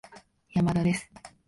[0.63, 1.11] 山田です